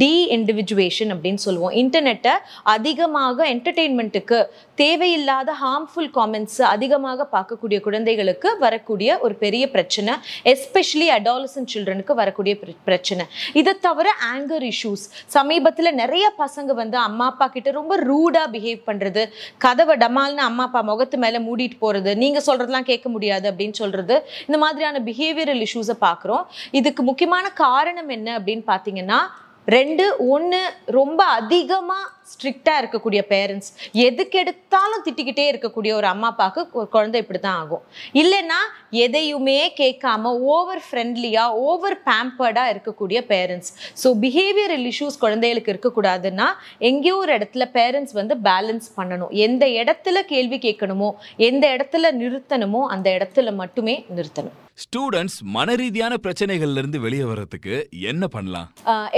டி 0.01 0.13
இண்டிவிஜுவேஷன் 0.37 1.13
அப்படின்னு 1.15 1.41
சொல்லுவோம். 1.47 1.73
இன்டர்நெட்டை 1.81 2.35
அதிகமாக 2.75 3.47
என்டர்டெயின்மெண்ட்டுக்கு 3.53 4.39
தேவையில்லாத 4.81 5.49
ஹார்ம்ஃபுல் 5.63 6.09
காமெண்ட்ஸ் 6.17 6.61
அதிகமாக 6.73 7.27
பார்க்கக்கூடிய 7.35 7.79
குழந்தைகளுக்கு 7.87 8.49
வரக்கூடிய 8.65 9.19
ஒரு 9.25 9.35
பெரிய 9.43 9.63
பிரச்சனை. 9.75 10.13
எஸ்பெஷலி 10.53 11.07
அடாலசன் 11.17 11.69
சில்ட்ரனுக்கு 12.01 12.21
வரக்கூடிய 12.21 12.53
பிரச்சனை. 12.87 13.23
இதை 13.59 13.73
தவிர 13.87 14.07
ஆங்கர் 14.33 14.65
இஷ்யூஸ் 14.71 15.05
சமீபத்தில் 15.35 15.97
நிறைய 16.01 16.25
பசங்க 16.43 16.73
வந்து 16.81 16.97
அம்மா 17.07 17.25
அப்பா 17.31 17.47
கிட்ட 17.47 17.69
ரொம்ப 17.79 17.93
ரூடாக 18.09 18.47
பிஹேவ் 18.53 18.81
பண்ணுறது 18.89 19.23
கதவை 19.65 19.95
டமால்னு 20.03 20.43
அம்மா 20.49 20.65
அப்பா 20.69 20.81
முகத்து 20.91 21.17
மேலே 21.25 21.41
மூடிட்டு 21.47 21.77
போகிறது 21.83 22.13
நீங்கள் 22.23 22.45
சொல்கிறதெல்லாம் 22.47 22.89
கேட்க 22.91 23.09
முடியாது 23.15 23.45
அப்படின்னு 23.51 23.77
சொல்கிறது 23.81 24.17
இந்த 24.47 24.59
மாதிரியான 24.63 25.03
பிஹேவியரல் 25.09 25.63
இஷ்யூஸை 25.67 25.97
பார்க்குறோம் 26.07 26.43
இதுக்கு 26.79 27.03
முக்கியமான 27.11 27.45
காரணம் 27.63 28.11
என்ன 28.17 28.29
அப்படின்னு 28.39 28.65
பார்த்தீங்கன்னா 28.73 29.21
ரெண்டு 29.67 30.05
ஒன்று 30.33 30.59
ரொம்ப 30.97 31.21
அதிகமாக 31.39 32.05
ஸ்ட்ரிக்டாக 32.29 32.79
இருக்கக்கூடிய 32.81 33.21
பேரண்ட்ஸ் 33.33 33.69
எதுக்கு 34.05 34.37
எடுத்தாலும் 34.43 35.03
திட்டிக்கிட்டே 35.05 35.45
இருக்கக்கூடிய 35.51 35.91
ஒரு 35.99 36.07
அம்மா 36.13 36.27
அப்பாவுக்கு 36.31 36.85
குழந்தை 36.95 37.19
இப்படி 37.23 37.39
தான் 37.39 37.59
ஆகும். 37.61 37.83
இல்லைன்னா 38.13 38.59
எதையுமே 38.91 39.73
கேட்காம 39.79 40.33
ஓவர் 40.55 40.81
ஃப்ரெண்ட்லியாக 40.85 41.57
ஓவர் 41.69 41.97
பேம்பர்டாக 42.07 42.71
இருக்கக்கூடிய 42.73 43.19
பேரண்ட்ஸ் 43.31 43.71
ஸோ 44.03 44.09
பிஹேவியரல் 44.23 44.85
இஷ்யூஸ் 44.91 45.19
குழந்தைகளுக்கு 45.19 45.73
இருக்கக்கூடாதுன்னா 45.73 46.47
எங்கேயோ 46.89 47.15
ஒரு 47.15 47.33
இடத்துல 47.37 47.65
பேரண்ட்ஸ் 47.77 48.15
வந்து 48.19 48.35
பேலன்ஸ் 48.49 48.89
பண்ணணும். 48.97 49.31
எந்த 49.47 49.65
இடத்துல 49.81 50.21
கேள்வி 50.33 50.59
கேட்கணுமோ 50.65 51.11
எந்த 51.49 51.65
இடத்துல 51.75 52.11
நிறுத்தணுமோ 52.21 52.81
அந்த 52.95 53.07
இடத்துல 53.17 53.55
மட்டுமே 53.61 53.95
நிறுத்தணும். 54.17 54.57
ஸ்டூடெண்ட்ஸ் 54.83 55.39
மன 55.55 55.75
ரீதியான 55.75 56.13
பிரச்சனைகள்ல 56.25 56.81
இருந்து 56.83 56.99
வெளியே 56.99 57.23
வர்றதுக்கு 57.23 57.75
என்ன 58.11 58.27
பண்ணலாம்? 58.27 58.69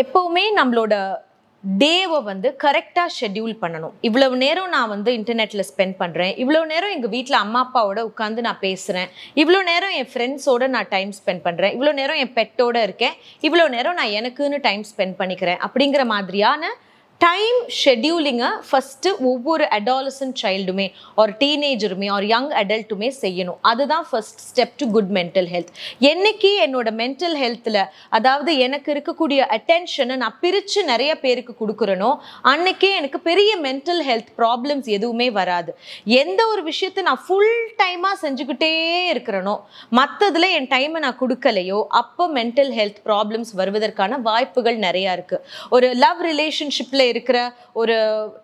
எப்பவுமே 0.03 0.45
நம்மளோட 0.59 0.93
டேவை 1.63 2.17
வந்து 2.29 2.49
கரெக்டாக 2.63 3.09
ஷெட்யூல் 3.17 3.53
பண்ணணும். 3.61 3.93
இவ்வளவு 4.07 4.35
நேரம் 4.41 4.71
நான் 4.75 4.89
வந்து 4.93 5.09
இன்டர்நெட்டில் 5.19 5.65
ஸ்பெண்ட் 5.69 5.95
பண்ணுறேன் 6.01 6.33
இவ்வளோ 6.43 6.61
நேரம் 6.71 6.93
எங்கள் 6.95 7.13
வீட்டில் 7.13 7.37
அம்மா 7.41 7.59
அப்பாவோட 7.65 7.99
உட்காந்து 8.09 8.45
நான் 8.47 8.59
பேசுகிறேன் 8.65 9.09
இவ்வளோ 9.41 9.59
நேரம் 9.71 9.93
என் 9.99 10.09
ஃப்ரெண்ட்ஸோடு 10.13 10.67
நான் 10.75 10.89
டைம் 10.95 11.11
ஸ்பெண்ட் 11.19 11.43
பண்ணுறேன் 11.45 11.73
இவ்வளோ 11.75 11.93
நேரம் 11.99 12.19
என் 12.23 12.33
பெட்டோடு 12.39 12.81
இருக்கேன். 12.87 13.15
இவ்வளோ 13.47 13.67
நேரம் 13.75 13.97
நான் 13.99 14.15
எனக்குன்னு 14.19 14.59
டைம் 14.67 14.83
ஸ்பெண்ட் 14.91 15.15
பண்ணிக்கிறேன். 15.21 15.61
அப்படிங்கிற 15.67 16.05
மாதிரியான 16.13 16.73
டைம் 17.21 17.59
ஷெட்யூலிங்கை 17.81 18.47
ஃபஸ்ட்டு 18.67 19.09
ஒவ்வொரு 19.29 19.65
அடாலசன்ட் 19.75 20.37
சைல்டுமே 20.41 20.85
ஒரு 21.21 21.31
டீனேஜருமே 21.41 22.07
ஒரு 22.15 22.25
யங் 22.31 22.49
அடல்ட்டுமே 22.61 23.09
செய்யணும். 23.21 23.59
அதுதான் 23.69 24.05
first 24.09 24.41
step 24.47 24.73
to 24.81 24.85
good 24.95 25.11
mental 25.17 25.47
health 25.53 25.71
என்னைக்கு 26.09 26.49
என்னோட 26.63 26.91
மென்டல் 27.01 27.35
ஹெல்த்தில் 27.43 27.79
அதாவது 28.17 28.53
எனக்கு 28.65 28.89
இருக்கக்கூடிய 28.95 29.39
அட்டென்ஷனை 29.57 30.17
நான் 30.23 30.35
பிரித்து 30.41 30.83
நிறைய 30.91 31.13
பேருக்கு 31.23 31.55
கொடுக்குறேனோ 31.61 32.09
அன்னைக்கே 32.51 32.89
எனக்கு 32.99 33.21
பெரிய 33.29 33.53
மென்டல் 33.67 34.03
ஹெல்த் 34.09 34.33
ப்ராப்ளம்ஸ் 34.41 34.89
எதுவுமே 34.97 35.29
வராது. 35.39 35.71
எந்த 36.21 36.41
ஒரு 36.53 36.63
விஷயத்தை 36.69 37.03
நான் 37.09 37.23
ஃபுல் 37.27 37.55
டைமாக 37.81 38.15
செஞ்சுக்கிட்டே 38.25 38.71
இருக்கிறேனோ 39.13 39.55
மற்றதில் 40.01 40.49
என் 40.57 40.69
டைமை 40.75 41.01
நான் 41.07 41.19
கொடுக்கலையோ 41.23 41.79
அப்போ 42.01 42.27
மென்டல் 42.39 42.73
ஹெல்த் 42.79 43.01
ப்ராப்ளம்ஸ் 43.07 43.53
வருவதற்கான 43.61 44.21
வாய்ப்புகள் 44.29 44.79
நிறையா 44.87 45.13
இருக்குது 45.19 45.43
ஒரு 45.75 45.89
லவ் 46.05 46.21
ரிலேஷன்ஷிப்பில் 46.31 47.02
இருக்கிற 47.11 47.37
ஒரு 47.81 47.95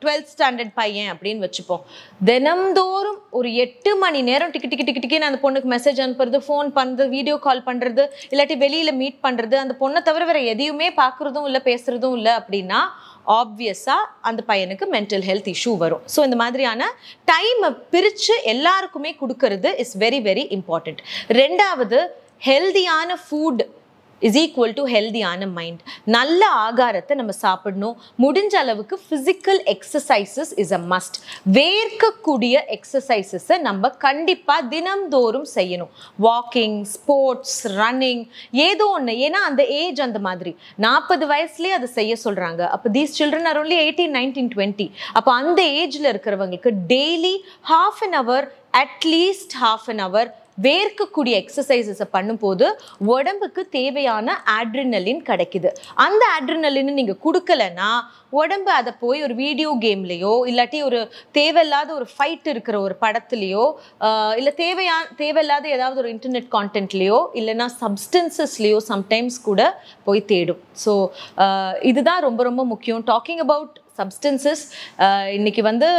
டுவெல்த் 0.01 0.31
ஸ்டாண்டர்ட் 0.33 0.73
பையன் 0.79 1.09
அப்படின்னு 1.13 1.45
வச்சுப்போம். 1.45 1.83
தினம்தோறும் 2.29 3.19
ஒரு 3.39 3.49
எட்டு 3.63 3.91
மணி 4.03 4.21
நேரம் 4.29 4.51
டிக்கி 4.53 4.69
டிக்கி 4.71 4.85
டிக்கி 4.87 5.03
டிக்கின்னு 5.03 5.29
அந்த 5.29 5.39
பொண்ணுக்கு 5.45 5.69
மெசேஜ் 5.75 6.01
அனுப்புறது 6.05 6.39
ஃபோன் 6.47 6.69
பண்ணுறது 6.77 7.07
வீடியோ 7.15 7.35
கால் 7.47 7.65
பண்ணுறது 7.69 8.05
இல்லாட்டி 8.33 8.57
வெளியில் 8.65 8.97
மீட் 9.01 9.19
பண்ணுறது 9.27 9.57
அந்த 9.63 9.75
பொண்ணை 9.81 10.01
தவிர 10.09 10.25
வேற 10.31 10.41
எதையுமே 10.53 10.89
பார்க்குறதும் 11.01 11.47
இல்லை 11.49 11.61
பேசுகிறதும் 11.69 12.17
இல்லை 12.19 12.33
அப்படின்னா 12.41 12.81
ஆப்வியஸாக 13.39 14.09
அந்த 14.29 14.41
பையனுக்கு 14.51 14.85
மென்டல் 14.95 15.25
ஹெல்த் 15.29 15.49
இஷ்யூ 15.55 15.73
வரும். 15.83 16.03
ஸோ 16.13 16.19
இந்த 16.27 16.37
மாதிரியான 16.43 16.87
டைமை 17.31 17.69
பிரித்து 17.93 18.35
எல்லாருக்குமே 18.53 19.11
கொடுக்கறது 19.21 19.71
இஸ் 19.83 19.93
வெரி 20.03 20.21
வெரி 20.29 20.45
இம்பார்ட்டண்ட் 20.57 21.01
ரெண்டாவது 21.41 21.99
ஹெல்தியான 22.47 23.17
ஃபுட் 23.23 23.63
இஸ் 24.27 24.37
ஈக்குவல் 24.43 24.75
டு 24.79 24.83
ஹெல்தியான 24.93 25.47
மைண்ட் 25.57 25.81
நல்ல 26.15 26.41
ஆகாரத்தை 26.65 27.13
நம்ம 27.21 27.33
சாப்பிடணும். 27.45 27.95
முடிஞ்ச 28.23 28.53
அளவுக்கு 28.63 28.95
physical 29.05 29.61
exercises 29.73 30.51
is 30.63 30.73
a 30.77 30.81
must 30.93 31.17
வேர்க்கக்கூடிய 31.57 32.55
எக்ஸசைசஸை 32.77 33.57
நம்ம 33.67 33.89
கண்டிப்பாக 34.05 34.67
தினம்தோறும் 34.73 35.47
செய்யணும். 35.55 35.91
வாக்கிங் 36.27 36.77
ஸ்போர்ட்ஸ் 36.95 37.57
ரன்னிங் 37.79 38.23
ஏதோ 38.67 38.87
ஒன்று 38.97 39.15
ஏன்னா 39.27 39.41
அந்த 39.49 39.63
ஏஜ் 39.81 40.01
அந்த 40.07 40.21
மாதிரி. 40.27 40.53
நாற்பது 40.87 41.25
வயசுலேயே 41.33 41.75
அதை 41.77 41.89
செய்ய 41.99 42.13
சொல்கிறாங்க 42.25 42.61
அப்போ 42.75 42.87
these 42.97 43.15
children 43.19 43.47
are 43.51 43.59
only 43.61 43.77
eighteen 43.85 44.15
nineteen 44.19 44.51
twenty 44.55 44.87
அப்போ 45.17 45.31
அந்த 45.41 45.61
ஏஜில் 45.81 46.09
இருக்கிறவங்களுக்கு 46.11 46.71
daily 46.93 47.35
half 47.71 48.01
an 48.07 48.17
hour 48.23 48.45
at least 48.83 49.55
half 49.63 49.87
an 49.93 50.03
hour 50.07 50.29
வேர்க்கக்கூடிய 50.65 51.33
எக்ஸசைசஸை 51.41 52.07
பண்ணும்போது 52.15 52.67
உடம்புக்கு 53.15 53.61
தேவையான 53.77 54.37
ஆட்ரினலின் 54.57 55.21
கிடைக்குது. 55.29 55.69
அந்த 56.05 56.23
ஆட்ரினலின் 56.35 56.97
நீங்கள் 56.99 57.21
கொடுக்கலன்னா 57.25 57.89
உடம்பு 58.41 58.71
அதை 58.79 58.91
போய் 59.03 59.19
ஒரு 59.27 59.35
வீடியோ 59.43 59.69
கேம்லேயோ 59.83 60.33
இல்லாட்டி 60.49 60.79
ஒரு 60.87 60.99
தேவையில்லாத 61.37 61.89
ஒரு 61.99 62.05
ஃபைட் 62.13 62.47
இருக்கிற 62.53 62.75
ஒரு 62.87 62.95
படத்துலையோ 63.03 63.65
இல்லை 64.39 64.53
தேவையான 64.63 65.07
தேவையில்லாத 65.23 65.67
ஏதாவது 65.77 66.01
ஒரு 66.03 66.11
இன்டர்நெட் 66.15 66.49
கான்டென்ட்லேயோ 66.55 67.19
இல்லைன்னா 67.41 67.67
சப்ஸ்டன்சஸ்லேயோ 67.83 68.79
சம்டைம்ஸ் 68.91 69.39
கூட 69.49 69.61
போய் 70.07 70.27
தேடும். 70.31 70.61
ஸோ 70.85 70.93
இதுதான் 71.91 72.25
ரொம்ப 72.27 72.43
ரொம்ப 72.49 72.65
முக்கியம். 72.73 73.03
டாக்கிங் 73.11 73.43
அபவுட் 73.45 73.77
சப்ஸ்டன்சஸ் 73.99 74.65
இன்னைக்கு 75.37 75.61
வந்து 75.71 75.89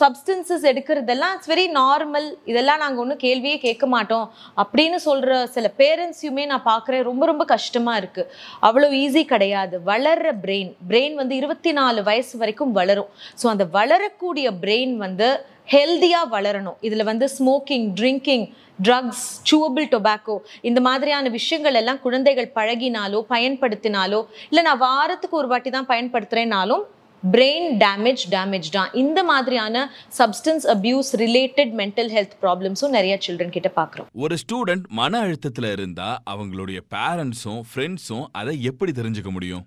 சப்ஸ்டன்சஸ் 0.00 0.64
எடுக்கிறதெல்லாம் 0.70 1.32
இட்ஸ் 1.36 1.50
வெரி 1.52 1.66
நார்மல் 1.78 2.28
இதெல்லாம் 2.50 2.80
நாங்கள் 2.82 3.02
ஒன்றும் 3.02 3.20
கேள்வியே 3.24 3.56
கேட்க 3.64 3.86
மாட்டோம். 3.94 4.26
அப்படின்னு 4.62 4.98
சொல்கிற 5.06 5.32
சில 5.56 5.66
பேரண்ட்ஸையுமே 5.80 6.44
நான் 6.52 6.66
பார்க்குறேன். 6.70 7.04
ரொம்ப 7.10 7.26
ரொம்ப 7.30 7.44
கஷ்டமாக 7.54 8.00
இருக்குது 8.02 8.30
அவ்வளோ 8.68 8.88
ஈஸி 9.02 9.22
கிடையாது. 9.32 9.76
வளர்கிற 9.90 10.32
பிரெயின் 10.44 10.72
பிரெயின் 10.90 11.16
வந்து 11.20 11.36
இருபத்தி 11.40 11.72
நாலு 11.80 12.02
வயசு 12.10 12.34
வரைக்கும் 12.42 12.72
வளரும். 12.80 13.10
ஸோ 13.42 13.48
அந்த 13.54 13.66
வளரக்கூடிய 13.78 14.48
பிரெயின் 14.64 14.94
வந்து 15.04 15.28
ஹெல்தியாக 15.74 16.32
வளரணும். 16.36 16.78
இதில் 16.86 17.08
வந்து 17.10 17.26
smoking 17.36 17.86
drinking 17.98 18.46
drugs 18.86 19.26
chewable 19.48 19.86
tobacco 19.92 20.36
இந்த 20.68 20.80
மாதிரியான 20.86 21.30
விஷயங்கள் 21.38 21.78
எல்லாம் 21.80 22.00
குழந்தைகள் 22.04 22.48
பழகினாலோ 22.56 23.18
பயன்படுத்தினாலோ 23.34 24.20
இல்லை 24.50 24.62
நான் 24.68 24.82
வாரத்துக்கு 24.88 25.40
ஒரு 25.42 25.48
வாட்டி 25.52 25.70
தான் 25.76 25.90
பயன்படுத்துகிறேனாலும் 25.92 26.84
பிரெயின் 27.30 27.68
டேமேஜ் 27.82 28.22
டேமேஜ் 28.34 28.68
தான். 28.76 28.88
இந்த 29.02 29.20
மாதிரியான 29.30 29.82
substance 30.18 30.64
abuse 30.74 31.10
related 31.24 31.72
mental 31.80 32.10
health 32.14 32.34
ப்ராப்ளம்ஸும் 32.44 32.94
நிறைய 32.96 33.14
சில்ட்ரன் 33.26 33.52
கிட்ட 33.56 33.70
பார்க்குறோம். 33.76 34.06
ஒரு 34.24 34.36
ஸ்டூடெண்ட் 34.42 34.86
மன 35.00 35.20
அழுத்தத்துல 35.26 35.70
இருந்தா 35.76 36.08
அவங்களுடைய 36.32 36.78
பேரண்ட்ஸும் 36.94 37.60
ஃப்ரெண்ட்ஸும் 37.70 38.24
அதை 38.40 38.54
எப்படி 38.70 38.92
தெரிஞ்சுக்க 39.00 39.30
முடியும்? 39.36 39.62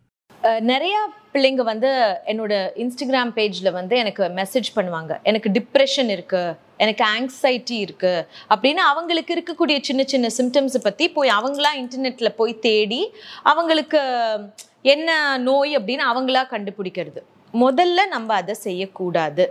நிறையா 0.72 1.00
பிள்ளைங்க 1.34 1.64
வந்து 1.70 1.90
என்னோட 2.32 2.54
இன்ஸ்டாகிராம் 2.84 3.32
பேஜில் 3.38 3.72
வந்து 3.78 3.96
எனக்கு 4.02 4.24
மெசேஜ் 4.40 4.70
பண்ணுவாங்க. 4.76 5.14
எனக்கு 5.30 5.50
டிப்ரெஷன் 5.58 6.10
இருக்குது 6.16 6.56
எனக்கு 6.84 7.04
ஆங்ஸைட்டி 7.14 7.78
இருக்குது 7.86 8.26
அப்படின்னு 8.54 8.84
அவங்களுக்கு 8.92 9.34
இருக்கக்கூடிய 9.38 9.78
சின்ன 9.90 10.04
சின்ன 10.14 10.30
சிம்டம்ஸை 10.40 10.82
பற்றி 10.88 11.08
போய் 11.18 11.32
அவங்களா 11.38 11.72
இன்டர்நெட்டில் 11.84 12.38
போய் 12.42 12.54
தேடி 12.68 13.02
அவங்களுக்கு 13.54 14.02
என்ன 14.96 15.10
நோய் 15.48 15.74
அப்படின்னு 15.78 16.06
அவங்களா 16.12 16.44
கண்டுபிடிக்கிறது. 16.54 17.22
முதல்ல 17.64 18.00
நம்ம 18.16 18.30
அதை 18.42 18.56
செய்யக்கூடாது. 18.66 19.46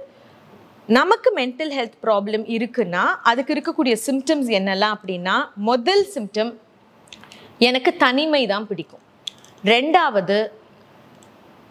நமக்கு 0.98 1.28
மென்டல் 1.36 1.72
ஹெல்த் 1.76 1.98
ப்ராப்ளம் 2.04 2.44
இருக்குன்னா 2.56 3.04
அதுக்கு 3.30 3.52
இருக்கக்கூடிய 3.54 3.94
சிம்டம்ஸ் 4.06 4.50
என்னெல்லாம் 4.58 4.96
அப்படின்னா 4.96 5.36
முதல் 5.70 6.04
சிம்டம் 6.14 6.52
எனக்கு 7.68 7.90
தனிமை 8.04 8.42
தான் 8.52 8.68
பிடிக்கும். 8.70 9.04
ரெண்டாவது 9.72 10.38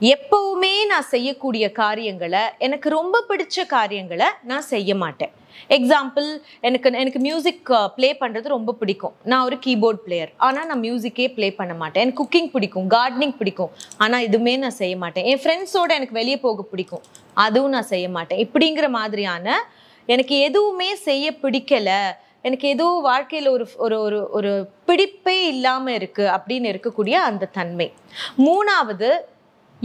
எப்பவுமே 0.01 0.73
நான் 0.91 1.11
செய்யக்கூடிய 1.13 1.65
காரியங்களை 1.81 2.43
எனக்கு 2.65 2.87
ரொம்ப 2.99 3.23
பிடிச்ச 3.29 3.65
காரியங்களை 3.75 4.27
நான் 4.51 4.69
செய்ய 4.73 4.95
மாட்டேன். 5.03 5.33
எக்ஸாம்பிள் 5.77 6.27
எனக்கு 6.67 6.91
எனக்கு 7.03 7.21
மியூசிக் 7.27 7.71
ப்ளே 7.97 8.09
பண்ணுறது 8.21 8.47
ரொம்ப 8.55 8.75
பிடிக்கும். 8.81 9.13
நான் 9.31 9.45
ஒரு 9.49 9.57
கீபோர்ட் 9.65 10.01
பிளேயர் 10.05 10.31
ஆனால் 10.47 10.67
நான் 10.71 10.83
மியூசிக்கே 10.87 11.27
ப்ளே 11.37 11.49
பண்ண 11.59 11.75
மாட்டேன். 11.81 12.03
எனக்கு 12.05 12.21
குக்கிங் 12.21 12.51
பிடிக்கும் 12.55 12.89
கார்டனிங் 12.95 13.35
பிடிக்கும். 13.41 13.71
ஆனால் 13.97 14.25
இதுவுமே 14.27 14.55
நான் 14.65 14.79
செய்ய 14.81 14.97
மாட்டேன். 15.03 15.27
என் 15.31 15.41
ஃப்ரெண்ட்ஸோட 15.43 15.91
எனக்கு 15.99 16.19
வெளியே 16.21 16.39
போக 16.47 16.65
பிடிக்கும். 16.73 17.03
அதுவும் 17.45 17.73
நான் 17.77 17.91
செய்ய 17.93 18.07
மாட்டேன். 18.17 18.41
இப்படிங்கிற 18.45 18.89
மாதிரியான 18.99 19.55
எனக்கு 20.13 20.37
எதுவுமே 20.49 20.91
செய்ய 21.07 21.25
பிடிக்கலை. 21.43 22.01
எனக்கு 22.47 22.67
ஏதோ 22.75 22.85
வாழ்க்கையில் 23.09 23.49
ஒரு 23.55 23.65
ஒரு 23.85 23.97
ஒரு 24.05 24.17
ஒரு 24.37 24.51
பிடிப்பே 24.87 25.35
இல்லாமல் 25.51 25.97
இருக்குது 25.99 26.31
அப்படின்னு 26.35 26.71
இருக்கக்கூடிய 26.71 27.15
அந்த 27.27 27.49
தன்மை. 27.57 27.87
மூணாவது 28.47 29.09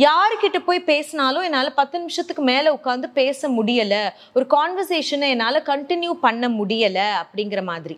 யாருக்கிட்ட 0.07 0.59
போய் 0.67 0.88
பேசினாலும் 0.90 1.45
என்னால் 1.47 1.76
பத்து 1.78 1.97
நிமிஷத்துக்கு 2.02 2.43
மேலே 2.50 2.69
உட்காந்து 2.76 3.09
பேச 3.21 3.49
முடியலை. 3.57 4.02
ஒரு 4.37 4.45
கான்வர்சேஷனை 4.57 5.28
என்னால் 5.35 5.67
கண்டினியூ 5.71 6.12
பண்ண 6.26 6.49
முடியலை 6.59 7.09
அப்படிங்கிற 7.23 7.62
மாதிரி. 7.71 7.97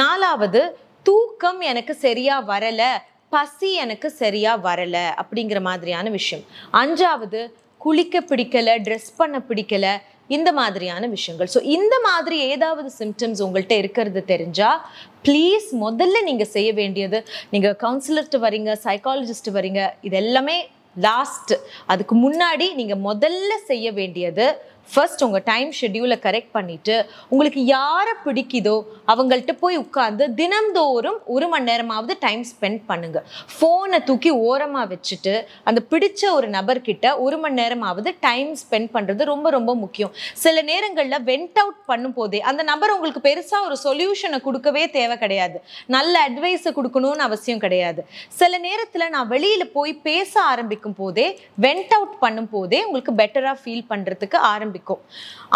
நாலாவது 0.00 0.62
தூக்கம் 1.06 1.60
எனக்கு 1.70 1.92
சரியாக 2.06 2.48
வரலை 2.52 2.90
பசி 3.34 3.70
எனக்கு 3.84 4.08
சரியாக 4.20 4.64
வரலை 4.68 5.06
அப்படிங்கிற 5.22 5.58
மாதிரியான 5.70 6.06
விஷயம். 6.18 6.44
அஞ்சாவது 6.82 7.40
குளிக்க 7.84 8.20
பிடிக்கலை 8.30 8.76
ட்ரெஸ் 8.86 9.10
பண்ண 9.18 9.36
பிடிக்கலை 9.48 9.92
இந்த 10.36 10.50
மாதிரியான 10.60 11.06
விஷயங்கள். 11.16 11.50
ஸோ 11.54 11.60
இந்த 11.76 11.94
மாதிரி 12.06 12.38
ஏதாவது 12.54 12.88
சிம்டம்ஸ் 13.00 13.42
உங்கள்கிட்ட 13.44 13.76
இருக்கிறது 13.82 14.20
தெரிஞ்சால் 14.32 14.80
ப்ளீஸ் 15.26 15.68
முதல்ல 15.84 16.22
நீங்கள் 16.28 16.52
செய்ய 16.56 16.70
வேண்டியது 16.80 17.18
நீங்கள் 17.52 17.78
கவுன்சிலர்கிட்ட 17.84 18.40
வரீங்க 18.46 18.72
சைக்காலஜிஸ்ட் 18.86 19.50
வரீங்க 19.58 19.82
இது 20.08 20.18
எல்லாமே 20.22 20.56
லாஸ்ட் 21.00 21.52
அதுக்கு 21.86 22.14
முன்னாடி 22.16 22.66
நீங்கள் 22.74 23.04
முதல்ல 23.04 23.52
செய்ய 23.66 23.86
வேண்டியது 23.92 24.46
ஃபர்ஸ்ட் 24.92 25.22
உங்கள் 25.26 25.44
டைம் 25.50 25.70
ஷெட்யூலை 25.78 26.16
கரெக்ட் 26.26 26.52
பண்ணிட்டு 26.56 26.94
உங்களுக்கு 27.32 27.62
யாரை 27.74 28.14
பிடிக்குதோ 28.26 28.76
அவங்கள்ட்ட 29.12 29.52
போய் 29.62 29.76
உட்காந்து 29.84 30.24
தினம்தோறும் 30.40 31.18
ஒரு 31.34 31.46
மணி 31.52 31.66
நேரமாவது 31.70 32.14
டைம் 32.26 32.42
ஸ்பெண்ட் 32.50 32.80
பண்ணுங்கள் 32.90 33.24
ஃபோனை 33.54 33.98
தூக்கி 34.08 34.30
ஓரமாக 34.48 34.86
வச்சுட்டு 34.92 35.34
அந்த 35.68 35.80
பிடிச்ச 35.90 36.22
ஒரு 36.38 36.48
நபர்கிட்ட 36.56 37.06
ஒரு 37.24 37.38
மணி 37.42 37.56
நேரமாவது 37.62 38.10
டைம் 38.26 38.50
ஸ்பெண்ட் 38.62 38.90
பண்ணுறது 38.96 39.22
ரொம்ப 39.32 39.50
ரொம்ப 39.56 39.74
முக்கியம். 39.82 40.12
சில 40.44 40.56
நேரங்களில் 40.70 41.24
வெண்ட் 41.30 41.60
அவுட் 41.62 41.80
பண்ணும் 41.90 42.16
போதே 42.18 42.40
அந்த 42.50 42.62
நபர் 42.70 42.94
உங்களுக்கு 42.96 43.22
பெருசாக 43.28 43.66
ஒரு 43.68 43.76
சொல்யூஷனை 43.84 44.40
கொடுக்கவே 44.46 44.84
தேவை 44.98 45.16
கிடையாது. 45.24 45.58
நல்ல 45.96 46.14
அட்வைஸை 46.28 46.72
கொடுக்கணும்னு 46.78 47.26
அவசியம் 47.28 47.62
கிடையாது. 47.66 48.00
சில 48.40 48.52
நேரத்தில் 48.66 49.10
நான் 49.16 49.30
வெளியில் 49.34 49.72
போய் 49.76 49.94
பேச 50.08 50.32
ஆரம்பிக்கும் 50.52 50.98
போதே 51.00 51.26
வெண்ட் 51.66 51.94
அவுட் 51.98 52.16
பண்ணும் 52.24 52.50
போதே 52.54 52.80
உங்களுக்கு 52.88 53.14
பெட்டராக 53.20 53.56
ஃபீல் 53.62 53.86
பண்ணுறதுக்கு 53.92 54.36
ஆரம்பிக்கும் 54.78 55.04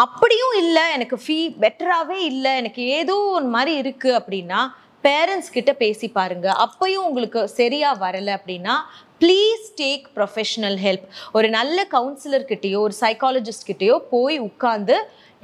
அப்படியும் 0.05 0.55
இல்லை 0.63 0.85
எனக்கு 0.97 1.17
ஃபீ 1.25 1.39
பெட்டராகவே 1.63 2.19
இல்லை 2.31 2.53
எனக்கு 2.61 2.83
ஏதோ 3.01 3.17
ஒரு 3.37 3.49
மாதிரி 3.55 3.73
இருக்குது 3.83 4.19
அப்படின்னா 4.21 4.61
பேரண்ட்ஸ் 5.05 5.55
கிட்ட 5.55 5.71
பேசி 5.83 6.07
பாருங்க. 6.19 6.49
அப்பயும் 6.65 7.07
உங்களுக்கு 7.09 7.41
சரியா 7.61 7.91
வரலை 8.05 8.33
அப்படின்னா 8.39 8.75
ப்ளீஸ் 9.23 9.65
டேக் 9.81 10.07
ப்ரொஃபஷனல் 10.17 10.79
ஹெல்ப் 10.85 11.07
ஒரு 11.39 11.49
நல்ல 11.59 11.87
கவுன்சிலர் 11.97 12.47
கிட்டேயோ 12.53 12.79
ஒரு 12.87 12.95
சைக்காலஜிஸ்ட் 13.05 13.69
கிட்டேயோ 13.71 13.97
போய் 14.15 14.39
உட்காந்து 14.49 14.97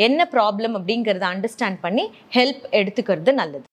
என்ன 0.06 0.28
ப்ராப்ளம் 0.34 0.74
அப்படிங்கிறத 0.78 1.26
அண்டர்ஸ்டாண்ட் 1.34 1.78
பண்ணி 1.84 2.04
ஹெல்ப் 2.36 2.64
எடுத்துக்கிறது 2.80 3.32
நல்லது. 3.40 3.66